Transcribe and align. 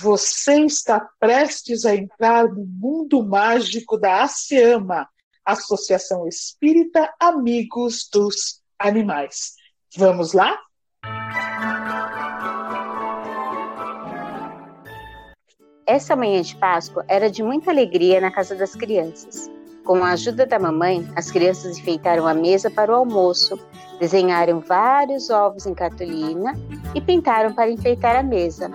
Você 0.00 0.64
está 0.64 0.98
prestes 1.18 1.84
a 1.84 1.94
entrar 1.94 2.48
no 2.48 2.64
mundo 2.64 3.22
mágico 3.22 3.98
da 3.98 4.22
ASEAMA, 4.22 5.06
Associação 5.44 6.26
Espírita 6.26 7.12
Amigos 7.20 8.08
dos 8.10 8.62
Animais. 8.78 9.52
Vamos 9.94 10.32
lá? 10.32 10.58
Essa 15.86 16.16
manhã 16.16 16.40
de 16.40 16.56
Páscoa 16.56 17.04
era 17.06 17.30
de 17.30 17.42
muita 17.42 17.70
alegria 17.70 18.22
na 18.22 18.30
casa 18.30 18.54
das 18.54 18.74
crianças. 18.74 19.50
Com 19.84 20.02
a 20.02 20.12
ajuda 20.12 20.46
da 20.46 20.58
mamãe, 20.58 21.06
as 21.14 21.30
crianças 21.30 21.76
enfeitaram 21.76 22.26
a 22.26 22.32
mesa 22.32 22.70
para 22.70 22.90
o 22.90 22.94
almoço, 22.94 23.58
desenharam 24.00 24.60
vários 24.60 25.28
ovos 25.28 25.66
em 25.66 25.74
cartolina 25.74 26.58
e 26.94 27.00
pintaram 27.00 27.52
para 27.52 27.70
enfeitar 27.70 28.16
a 28.16 28.22
mesa. 28.22 28.70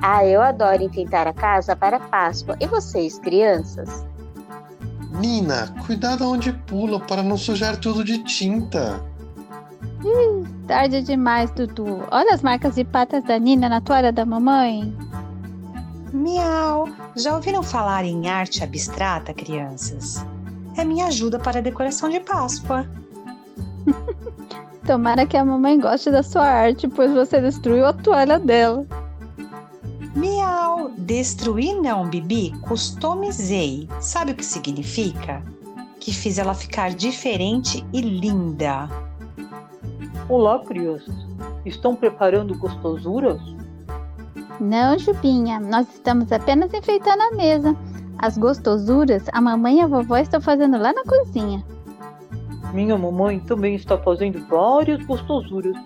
Ah, 0.00 0.24
eu 0.24 0.40
adoro 0.40 0.82
enfeitar 0.82 1.26
a 1.26 1.32
casa 1.32 1.74
para 1.74 1.96
a 1.96 2.00
Páscoa. 2.00 2.56
E 2.60 2.66
vocês, 2.66 3.18
crianças? 3.18 4.06
Nina, 5.20 5.74
cuidado 5.84 6.30
onde 6.30 6.52
pula 6.52 7.00
para 7.00 7.22
não 7.22 7.36
sujar 7.36 7.76
tudo 7.76 8.04
de 8.04 8.22
tinta. 8.22 9.04
Ih, 10.04 10.46
tarde 10.68 11.02
demais, 11.02 11.50
Dudu. 11.50 12.04
Olha 12.12 12.32
as 12.32 12.42
marcas 12.42 12.76
de 12.76 12.84
patas 12.84 13.24
da 13.24 13.36
Nina 13.36 13.68
na 13.68 13.80
toalha 13.80 14.12
da 14.12 14.24
mamãe. 14.24 14.96
Miau! 16.12 16.88
Já 17.16 17.34
ouviram 17.34 17.64
falar 17.64 18.04
em 18.04 18.28
arte 18.28 18.62
abstrata, 18.62 19.34
crianças? 19.34 20.24
É 20.76 20.84
minha 20.84 21.06
ajuda 21.06 21.40
para 21.40 21.58
a 21.58 21.62
decoração 21.62 22.08
de 22.08 22.20
Páscoa. 22.20 22.86
Tomara 24.86 25.26
que 25.26 25.36
a 25.36 25.44
mamãe 25.44 25.78
goste 25.78 26.10
da 26.10 26.22
sua 26.22 26.44
arte, 26.44 26.88
pois 26.88 27.12
você 27.12 27.40
destruiu 27.40 27.84
a 27.84 27.92
toalha 27.92 28.38
dela. 28.38 28.86
Miau! 30.14 30.90
Destruir 30.96 31.80
não, 31.80 32.08
Bibi. 32.08 32.52
Customizei. 32.62 33.88
Sabe 34.00 34.32
o 34.32 34.34
que 34.34 34.44
significa? 34.44 35.42
Que 36.00 36.12
fiz 36.12 36.38
ela 36.38 36.54
ficar 36.54 36.90
diferente 36.90 37.84
e 37.92 38.00
linda. 38.00 38.88
Olá, 40.28 40.58
crianças. 40.60 41.14
Estão 41.64 41.94
preparando 41.94 42.56
gostosuras? 42.58 43.40
Não, 44.60 44.98
Jubinha, 44.98 45.60
nós 45.60 45.86
estamos 45.94 46.32
apenas 46.32 46.72
enfeitando 46.74 47.22
a 47.22 47.30
mesa. 47.32 47.76
As 48.18 48.36
gostosuras 48.36 49.24
a 49.32 49.40
mamãe 49.40 49.78
e 49.78 49.80
a 49.82 49.86
vovó 49.86 50.16
estão 50.16 50.40
fazendo 50.40 50.78
lá 50.78 50.92
na 50.92 51.04
cozinha. 51.04 51.64
Minha 52.72 52.98
mamãe 52.98 53.40
também 53.40 53.74
está 53.74 53.96
fazendo 53.96 54.44
várias 54.46 55.04
gostosuras 55.04 55.76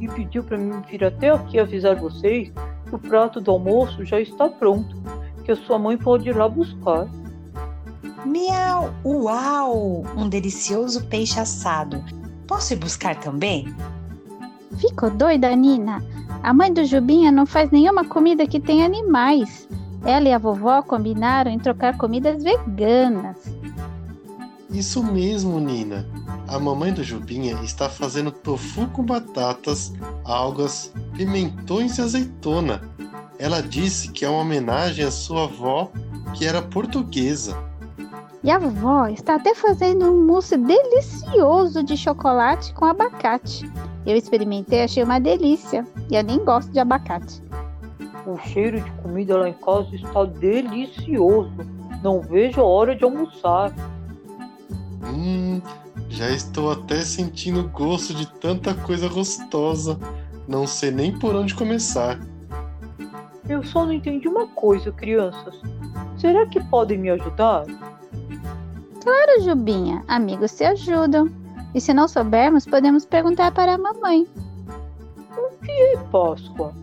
e 0.00 0.08
pediu 0.08 0.44
para 0.44 0.56
mim 0.56 0.80
vir 0.88 1.04
até 1.04 1.30
aqui 1.30 1.58
avisar 1.58 1.96
vocês 1.96 2.52
que 2.86 2.94
o 2.94 2.98
prato 2.98 3.40
do 3.40 3.50
almoço 3.50 4.04
já 4.04 4.20
está 4.20 4.48
pronto, 4.48 4.96
que 5.44 5.52
a 5.52 5.56
sua 5.56 5.78
mãe 5.78 5.96
pode 5.96 6.28
ir 6.28 6.36
lá 6.36 6.48
buscar. 6.48 7.08
Miau! 8.24 8.90
Uau! 9.04 10.04
Um 10.16 10.28
delicioso 10.28 11.04
peixe 11.06 11.40
assado. 11.40 12.02
Posso 12.46 12.72
ir 12.72 12.76
buscar 12.76 13.16
também? 13.16 13.74
Ficou 14.78 15.10
doida, 15.10 15.54
Nina? 15.54 16.02
A 16.42 16.54
mãe 16.54 16.72
do 16.72 16.84
Jubinha 16.84 17.32
não 17.32 17.46
faz 17.46 17.70
nenhuma 17.70 18.04
comida 18.04 18.46
que 18.46 18.60
tenha 18.60 18.86
animais. 18.86 19.68
Ela 20.04 20.28
e 20.28 20.32
a 20.32 20.38
vovó 20.38 20.82
combinaram 20.82 21.50
em 21.50 21.58
trocar 21.58 21.96
comidas 21.98 22.42
veganas. 22.42 23.36
Isso 24.70 25.02
mesmo, 25.02 25.58
Nina. 25.58 26.06
A 26.48 26.58
mamãe 26.58 26.94
do 26.94 27.04
Jubinha 27.04 27.60
está 27.62 27.90
fazendo 27.90 28.32
tofu 28.32 28.88
com 28.88 29.04
batatas, 29.04 29.92
algas, 30.24 30.90
pimentões 31.14 31.98
e 31.98 32.00
azeitona. 32.00 32.80
Ela 33.38 33.60
disse 33.60 34.10
que 34.10 34.24
é 34.24 34.30
uma 34.30 34.40
homenagem 34.40 35.04
à 35.04 35.10
sua 35.10 35.44
avó, 35.44 35.90
que 36.34 36.46
era 36.46 36.62
portuguesa. 36.62 37.54
E 38.42 38.50
a 38.50 38.58
vovó 38.58 39.08
está 39.08 39.34
até 39.34 39.54
fazendo 39.54 40.06
um 40.06 40.24
mousse 40.24 40.56
delicioso 40.56 41.82
de 41.82 41.98
chocolate 41.98 42.72
com 42.72 42.86
abacate. 42.86 43.70
Eu 44.06 44.16
experimentei, 44.16 44.84
achei 44.84 45.02
uma 45.02 45.20
delícia. 45.20 45.86
E 46.10 46.16
eu 46.16 46.24
nem 46.24 46.42
gosto 46.42 46.72
de 46.72 46.78
abacate. 46.78 47.42
O 48.26 48.38
cheiro 48.38 48.80
de 48.80 48.90
comida 49.02 49.36
lá 49.36 49.50
em 49.50 49.54
casa 49.54 49.94
está 49.94 50.24
delicioso. 50.24 51.52
Não 52.02 52.22
vejo 52.22 52.60
a 52.62 52.64
hora 52.64 52.96
de 52.96 53.04
almoçar. 53.04 53.74
Hum, 55.04 55.60
já 56.08 56.30
estou 56.30 56.70
até 56.70 57.00
sentindo 57.00 57.60
o 57.60 57.68
gosto 57.68 58.14
de 58.14 58.26
tanta 58.40 58.74
coisa 58.74 59.08
gostosa. 59.08 59.98
Não 60.46 60.66
sei 60.66 60.90
nem 60.90 61.16
por 61.16 61.34
onde 61.34 61.54
começar. 61.54 62.18
Eu 63.48 63.62
só 63.62 63.84
não 63.84 63.92
entendi 63.92 64.28
uma 64.28 64.46
coisa, 64.48 64.90
crianças. 64.92 65.60
Será 66.18 66.46
que 66.46 66.62
podem 66.64 66.98
me 66.98 67.10
ajudar? 67.10 67.64
Claro, 69.02 69.42
Jubinha. 69.42 70.02
Amigos 70.08 70.50
se 70.50 70.64
ajudam. 70.64 71.30
E 71.74 71.80
se 71.80 71.92
não 71.92 72.08
soubermos, 72.08 72.64
podemos 72.66 73.04
perguntar 73.04 73.52
para 73.52 73.74
a 73.74 73.78
mamãe. 73.78 74.26
O 75.36 75.64
que 75.64 75.70
é 75.70 75.96
Páscoa? 76.10 76.74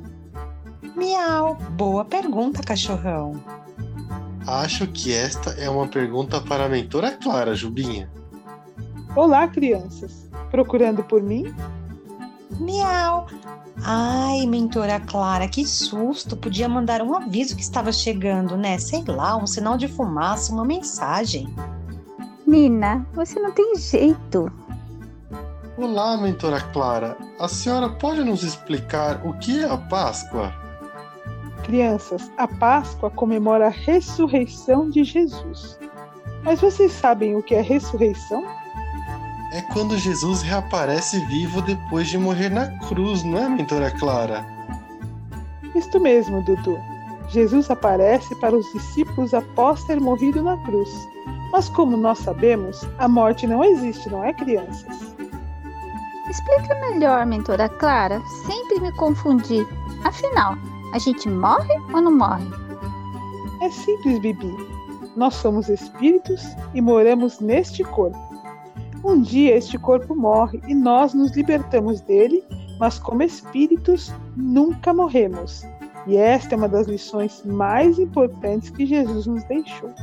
Miau! 0.96 1.56
Boa 1.72 2.06
pergunta, 2.06 2.62
cachorrão. 2.64 3.34
Acho 4.48 4.88
que 4.88 5.12
esta 5.12 5.52
é 5.52 5.70
uma 5.70 5.88
pergunta 5.88 6.40
para 6.40 6.66
a 6.66 6.70
mentora 6.70 7.12
Clara, 7.12 7.56
Jubinha. 7.56 8.10
Olá, 9.16 9.48
crianças. 9.48 10.28
Procurando 10.52 11.02
por 11.02 11.24
mim? 11.24 11.46
Miau! 12.60 13.28
Ai, 13.82 14.46
mentora 14.46 15.00
Clara, 15.00 15.48
que 15.48 15.66
susto! 15.66 16.36
Podia 16.36 16.68
mandar 16.68 17.02
um 17.02 17.16
aviso 17.16 17.56
que 17.56 17.62
estava 17.62 17.94
chegando, 17.94 18.58
né? 18.58 18.78
Sei 18.78 19.06
lá, 19.08 19.38
um 19.38 19.48
sinal 19.48 19.78
de 19.78 19.88
fumaça, 19.88 20.52
uma 20.52 20.66
mensagem. 20.66 21.48
Nina, 22.46 23.08
você 23.14 23.40
não 23.40 23.54
tem 23.54 23.78
jeito. 23.78 24.52
Olá, 25.78 26.18
mentora 26.18 26.60
Clara. 26.74 27.18
A 27.40 27.48
senhora 27.48 27.88
pode 27.88 28.22
nos 28.22 28.44
explicar 28.44 29.26
o 29.26 29.32
que 29.40 29.64
é 29.64 29.70
a 29.70 29.78
Páscoa? 29.78 30.54
Crianças, 31.64 32.30
a 32.38 32.50
Páscoa 32.50 33.10
comemora 33.10 33.68
a 33.68 33.72
ressurreição 33.72 34.90
de 34.90 35.06
Jesus. 35.06 35.80
Mas 36.44 36.60
vocês 36.60 36.92
sabem 36.92 37.38
o 37.38 37.42
que 37.42 37.56
é 37.56 37.62
ressurreição? 37.62 38.46
É 39.56 39.62
quando 39.62 39.98
Jesus 39.98 40.42
reaparece 40.42 41.18
vivo 41.28 41.62
depois 41.62 42.10
de 42.10 42.18
morrer 42.18 42.50
na 42.50 42.68
cruz, 42.90 43.24
não 43.24 43.38
é, 43.38 43.48
mentora 43.48 43.90
Clara? 43.90 44.46
Isto 45.74 45.98
mesmo, 45.98 46.42
Dudu. 46.42 46.78
Jesus 47.30 47.72
aparece 47.72 48.36
para 48.36 48.54
os 48.54 48.70
discípulos 48.74 49.34
após 49.34 49.82
ter 49.86 49.98
morrido 50.02 50.44
na 50.44 50.58
cruz. 50.66 50.90
Mas 51.54 51.70
como 51.70 51.96
nós 51.96 52.20
sabemos, 52.20 52.86
a 52.98 53.08
morte 53.08 53.48
não 53.48 53.64
existe, 53.64 54.10
não 54.10 54.26
é, 54.26 54.34
crianças? 54.34 55.16
Explica 56.30 56.76
melhor, 56.92 57.26
mentora 57.26 57.70
Clara. 57.70 58.22
Sempre 58.46 58.82
me 58.82 58.92
confundi. 58.98 59.66
Afinal, 60.04 60.58
a 60.94 61.00
gente 61.00 61.30
morre 61.30 61.74
ou 61.94 62.02
não 62.02 62.12
morre? 62.12 62.46
É 63.62 63.70
simples, 63.70 64.20
Bibi. 64.20 64.54
Nós 65.16 65.34
somos 65.36 65.70
espíritos 65.70 66.44
e 66.74 66.82
moramos 66.82 67.40
neste 67.40 67.86
corpo. 67.86 68.25
Um 69.06 69.22
dia 69.22 69.56
este 69.56 69.78
corpo 69.78 70.16
morre 70.16 70.60
e 70.68 70.74
nós 70.74 71.14
nos 71.14 71.32
libertamos 71.32 72.02
dele, 72.02 72.44
mas 72.80 72.98
como 72.98 73.22
espíritos 73.22 74.12
nunca 74.36 74.92
morremos. 74.94 75.64
E 76.08 76.18
esta 76.18 76.56
é 76.56 76.58
uma 76.58 76.68
das 76.68 76.88
lições 76.88 77.44
mais 77.46 78.00
importantes 78.00 78.72
que 78.72 78.84
Jesus 78.84 79.28
nos 79.28 79.44
deixou. 79.44 79.94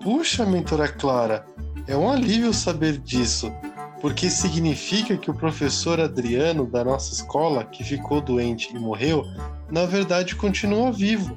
Puxa, 0.00 0.46
mentora 0.46 0.86
Clara, 0.86 1.44
é 1.88 1.96
um 1.96 2.08
alívio 2.08 2.54
saber 2.54 2.98
disso 2.98 3.52
porque 4.00 4.28
significa 4.28 5.16
que 5.16 5.30
o 5.30 5.34
professor 5.34 5.98
Adriano 5.98 6.66
da 6.66 6.84
nossa 6.84 7.14
escola, 7.14 7.64
que 7.64 7.82
ficou 7.82 8.20
doente 8.20 8.68
e 8.76 8.78
morreu, 8.78 9.24
na 9.72 9.86
verdade 9.86 10.36
continua 10.36 10.92
vivo. 10.92 11.34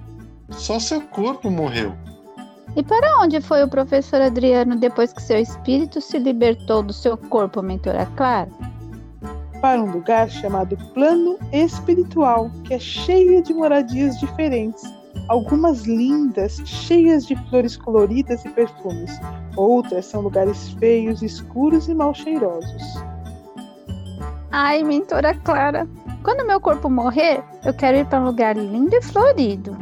Só 0.49 0.77
seu 0.77 0.99
corpo 0.99 1.49
morreu. 1.49 1.95
E 2.77 2.83
para 2.83 3.19
onde 3.21 3.41
foi 3.41 3.63
o 3.63 3.67
professor 3.67 4.21
Adriano 4.21 4.77
depois 4.77 5.11
que 5.11 5.21
seu 5.21 5.39
espírito 5.39 5.99
se 5.99 6.17
libertou 6.17 6.81
do 6.81 6.93
seu 6.93 7.17
corpo, 7.17 7.61
mentora 7.61 8.05
Clara? 8.15 8.49
Para 9.59 9.81
um 9.81 9.91
lugar 9.91 10.29
chamado 10.29 10.77
Plano 10.93 11.37
Espiritual, 11.51 12.49
que 12.63 12.75
é 12.75 12.79
cheio 12.79 13.43
de 13.43 13.53
moradias 13.53 14.17
diferentes, 14.19 14.83
algumas 15.27 15.85
lindas, 15.85 16.61
cheias 16.63 17.25
de 17.25 17.35
flores 17.49 17.75
coloridas 17.75 18.45
e 18.45 18.49
perfumes, 18.49 19.19
Outras 19.57 20.05
são 20.05 20.21
lugares 20.21 20.69
feios, 20.73 21.23
escuros 21.23 21.89
e 21.89 21.95
mal 21.95 22.13
cheirosos. 22.13 23.03
Ai, 24.51 24.83
mentora 24.83 25.33
Clara, 25.33 25.87
quando 26.23 26.45
meu 26.45 26.61
corpo 26.61 26.89
morrer, 26.89 27.43
eu 27.65 27.73
quero 27.73 27.97
ir 27.97 28.05
para 28.05 28.21
um 28.21 28.25
lugar 28.25 28.55
lindo 28.55 28.95
e 28.95 29.01
florido. 29.01 29.75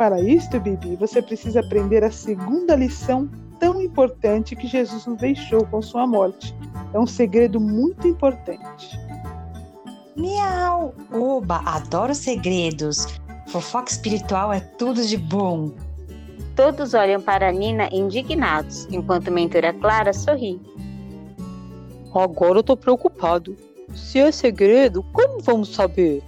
Para 0.00 0.18
isto, 0.18 0.58
Bibi, 0.58 0.96
você 0.96 1.20
precisa 1.20 1.60
aprender 1.60 2.02
a 2.02 2.10
segunda 2.10 2.74
lição 2.74 3.28
tão 3.58 3.82
importante 3.82 4.56
que 4.56 4.66
Jesus 4.66 5.04
nos 5.04 5.18
deixou 5.18 5.66
com 5.66 5.82
sua 5.82 6.06
morte. 6.06 6.56
É 6.94 6.98
um 6.98 7.06
segredo 7.06 7.60
muito 7.60 8.08
importante. 8.08 8.98
Miau! 10.16 10.94
Oba, 11.12 11.60
adoro 11.66 12.14
segredos. 12.14 13.08
Fofoca 13.48 13.92
espiritual 13.92 14.50
é 14.50 14.60
tudo 14.60 15.04
de 15.04 15.18
bom. 15.18 15.70
Todos 16.56 16.94
olham 16.94 17.20
para 17.20 17.52
Nina 17.52 17.90
indignados, 17.92 18.88
enquanto 18.90 19.30
mentora 19.30 19.74
Clara 19.74 20.14
sorri. 20.14 20.58
Agora 22.14 22.60
eu 22.60 22.62
tô 22.62 22.74
preocupado. 22.74 23.54
Se 23.94 24.18
é 24.18 24.32
segredo, 24.32 25.02
como 25.12 25.40
vamos 25.40 25.74
saber? 25.74 26.22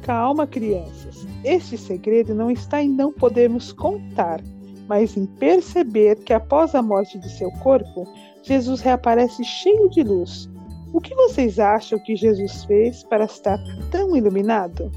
Calma, 0.00 0.46
crianças. 0.46 1.29
Este 1.44 1.78
segredo 1.78 2.34
não 2.34 2.50
está 2.50 2.82
em 2.82 2.88
não 2.88 3.12
podermos 3.12 3.72
contar, 3.72 4.40
mas 4.86 5.16
em 5.16 5.24
perceber 5.24 6.16
que 6.16 6.32
após 6.32 6.74
a 6.74 6.82
morte 6.82 7.18
de 7.18 7.30
seu 7.30 7.50
corpo, 7.62 8.06
Jesus 8.42 8.80
reaparece 8.80 9.42
cheio 9.44 9.88
de 9.88 10.02
luz. 10.02 10.50
O 10.92 11.00
que 11.00 11.14
vocês 11.14 11.58
acham 11.58 11.98
que 12.00 12.16
Jesus 12.16 12.64
fez 12.64 13.04
para 13.04 13.24
estar 13.24 13.58
tão 13.90 14.16
iluminado? 14.16 14.90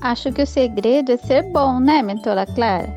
Acho 0.00 0.32
que 0.32 0.42
o 0.42 0.46
segredo 0.46 1.12
é 1.12 1.16
ser 1.16 1.50
bom, 1.52 1.78
né, 1.78 2.02
mentora 2.02 2.44
Clara? 2.46 2.88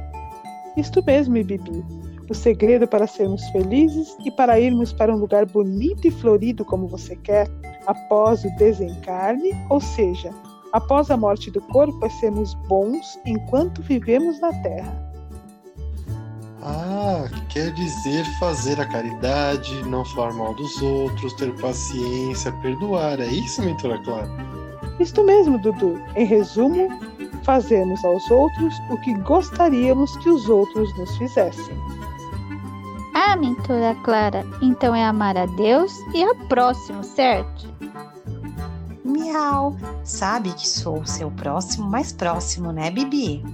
Isto 0.76 1.04
mesmo, 1.06 1.36
Bibi. 1.36 1.84
O 2.30 2.34
segredo 2.34 2.88
para 2.88 3.06
sermos 3.06 3.44
felizes 3.50 4.18
e 4.26 4.32
para 4.32 4.60
irmos 4.60 4.92
para 4.92 5.14
um 5.14 5.20
lugar 5.20 5.46
bonito 5.46 6.08
e 6.08 6.12
florido 6.12 6.66
como 6.66 6.88
você 6.88 7.16
quer, 7.18 7.48
após 7.86 8.44
o 8.44 8.56
desencarne, 8.56 9.52
ou 9.70 9.80
seja, 9.80 10.32
após 10.74 11.10
a 11.10 11.16
morte 11.16 11.50
do 11.50 11.62
corpo, 11.62 12.06
é 12.06 12.10
sermos 12.10 12.54
bons 12.68 13.18
enquanto 13.26 13.82
vivemos 13.82 14.42
na 14.42 14.52
Terra. 14.62 15.14
Ah, 16.66 17.26
quer 17.50 17.72
dizer 17.74 18.26
fazer 18.40 18.80
a 18.80 18.86
caridade, 18.86 19.84
não 19.84 20.04
falar 20.06 20.34
mal 20.34 20.54
dos 20.56 20.82
outros, 20.82 21.34
ter 21.34 21.54
paciência, 21.60 22.52
perdoar. 22.62 23.20
É 23.20 23.28
isso, 23.28 23.62
mentora 23.62 23.98
Clara? 24.04 24.30
Isto 25.00 25.24
mesmo, 25.24 25.58
Dudu. 25.60 26.02
Em 26.16 26.26
resumo, 26.26 26.88
fazemos 27.44 28.04
aos 28.06 28.30
outros 28.32 28.74
o 28.90 28.98
que 29.02 29.14
gostaríamos 29.20 30.16
que 30.18 30.30
os 30.30 30.48
outros 30.48 30.98
nos 30.98 31.18
fizessem. 31.18 31.76
Ah, 33.14 33.36
mentora 33.36 33.96
Clara, 34.04 34.46
então 34.62 34.96
é 34.96 35.04
amar 35.04 35.36
a 35.36 35.46
Deus 35.46 35.94
e 36.14 36.24
ao 36.24 36.36
próximo, 36.48 37.04
certo? 37.04 37.68
Miau. 39.14 39.76
Sabe 40.04 40.52
que 40.54 40.68
sou 40.68 41.02
o 41.02 41.06
seu 41.06 41.30
próximo 41.30 41.88
mais 41.88 42.12
próximo, 42.12 42.72
né, 42.72 42.90
Bibi? 42.90 43.46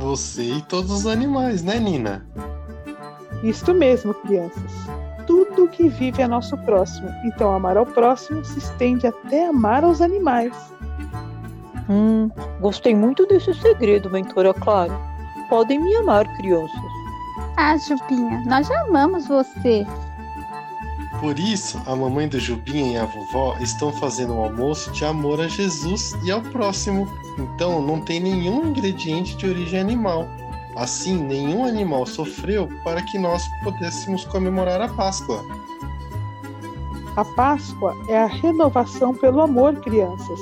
Você 0.00 0.42
e 0.42 0.62
todos 0.62 0.90
os 0.90 1.06
animais, 1.06 1.62
né, 1.62 1.78
Nina? 1.78 2.26
Isto 3.42 3.72
mesmo, 3.72 4.12
crianças. 4.14 4.72
Tudo 5.26 5.68
que 5.68 5.88
vive 5.88 6.22
é 6.22 6.26
nosso 6.26 6.56
próximo. 6.58 7.08
Então, 7.24 7.54
amar 7.54 7.76
ao 7.76 7.86
próximo 7.86 8.44
se 8.44 8.58
estende 8.58 9.06
até 9.06 9.46
amar 9.46 9.84
aos 9.84 10.00
animais. 10.00 10.52
Hum, 11.88 12.30
gostei 12.60 12.94
muito 12.94 13.24
desse 13.26 13.54
segredo, 13.54 14.10
mentora 14.10 14.52
Clara. 14.52 14.98
Podem 15.48 15.80
me 15.80 15.94
amar, 15.96 16.26
crianças. 16.36 16.80
Ah, 17.56 17.76
Jupinha, 17.76 18.42
nós 18.46 18.66
já 18.66 18.80
amamos 18.82 19.26
você. 19.26 19.86
Por 21.20 21.36
isso, 21.36 21.82
a 21.84 21.96
mamãe 21.96 22.28
do 22.28 22.38
Jubinha 22.38 22.92
e 22.92 22.96
a 22.96 23.04
vovó 23.04 23.56
estão 23.60 23.92
fazendo 23.92 24.34
um 24.34 24.44
almoço 24.44 24.92
de 24.92 25.04
amor 25.04 25.40
a 25.40 25.48
Jesus 25.48 26.16
e 26.24 26.30
ao 26.30 26.40
próximo. 26.40 27.08
Então, 27.36 27.82
não 27.82 28.00
tem 28.00 28.20
nenhum 28.20 28.68
ingrediente 28.68 29.36
de 29.36 29.48
origem 29.48 29.80
animal. 29.80 30.28
Assim, 30.76 31.18
nenhum 31.20 31.64
animal 31.64 32.06
sofreu 32.06 32.68
para 32.84 33.02
que 33.02 33.18
nós 33.18 33.42
pudéssemos 33.64 34.24
comemorar 34.26 34.80
a 34.80 34.88
Páscoa. 34.88 35.44
A 37.16 37.24
Páscoa 37.24 37.96
é 38.08 38.16
a 38.16 38.26
renovação 38.26 39.12
pelo 39.12 39.40
amor, 39.40 39.74
crianças, 39.80 40.38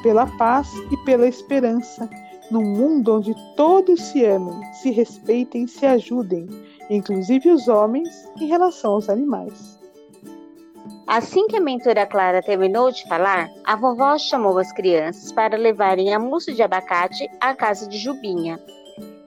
pela 0.00 0.28
paz 0.28 0.72
e 0.92 0.96
pela 0.98 1.26
esperança, 1.26 2.08
num 2.52 2.62
mundo 2.62 3.16
onde 3.16 3.34
todos 3.56 4.00
se 4.00 4.24
amem, 4.24 4.54
se 4.74 4.92
respeitem 4.92 5.64
e 5.64 5.68
se 5.68 5.84
ajudem, 5.84 6.46
inclusive 6.88 7.50
os 7.50 7.66
homens, 7.66 8.08
em 8.40 8.46
relação 8.46 8.92
aos 8.92 9.08
animais. 9.08 9.79
Assim 11.10 11.48
que 11.48 11.56
a 11.56 11.60
mentora 11.60 12.06
Clara 12.06 12.40
terminou 12.40 12.92
de 12.92 13.02
falar, 13.08 13.50
a 13.64 13.74
vovó 13.74 14.16
chamou 14.16 14.56
as 14.58 14.70
crianças 14.70 15.32
para 15.32 15.56
levarem 15.56 16.14
a 16.14 16.20
mousse 16.20 16.52
de 16.52 16.62
abacate 16.62 17.28
à 17.40 17.52
casa 17.52 17.88
de 17.88 17.98
Jubinha. 17.98 18.60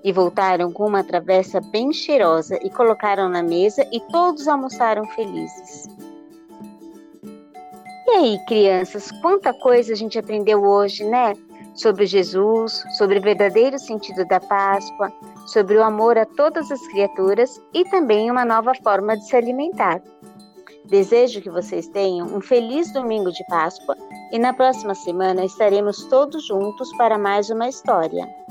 E 0.01 0.09
voltaram 0.13 0.71
com 0.71 0.87
uma 0.87 1.03
travessa 1.03 1.59
bem 1.59 1.91
cheirosa 1.91 2.57
e 2.63 2.69
colocaram 2.69 3.27
na 3.27 3.43
mesa 3.43 3.85
e 3.91 3.99
todos 3.99 4.47
almoçaram 4.47 5.05
felizes. 5.07 5.89
E 8.07 8.11
aí, 8.11 8.39
crianças, 8.47 9.11
quanta 9.21 9.53
coisa 9.53 9.91
a 9.91 9.95
gente 9.97 10.17
aprendeu 10.17 10.63
hoje, 10.63 11.03
né? 11.03 11.33
Sobre 11.75 12.05
Jesus, 12.05 12.81
sobre 12.97 13.19
o 13.19 13.21
verdadeiro 13.21 13.77
sentido 13.77 14.23
da 14.23 14.39
Páscoa, 14.39 15.11
sobre 15.47 15.75
o 15.75 15.83
amor 15.83 16.17
a 16.17 16.25
todas 16.25 16.71
as 16.71 16.87
criaturas 16.87 17.61
e 17.73 17.83
também 17.83 18.31
uma 18.31 18.45
nova 18.45 18.71
forma 18.73 19.17
de 19.17 19.27
se 19.27 19.35
alimentar. 19.35 20.01
Desejo 20.85 21.41
que 21.41 21.49
vocês 21.49 21.87
tenham 21.87 22.27
um 22.27 22.41
feliz 22.41 22.91
domingo 22.91 23.31
de 23.31 23.43
Páscoa 23.45 23.95
e 24.31 24.37
na 24.37 24.53
próxima 24.53 24.93
semana 24.93 25.45
estaremos 25.45 26.03
todos 26.05 26.45
juntos 26.45 26.91
para 26.97 27.17
mais 27.17 27.49
uma 27.49 27.69
história. 27.69 28.42